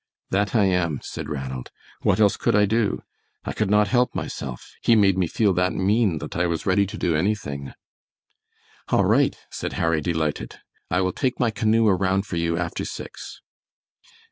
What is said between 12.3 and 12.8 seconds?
you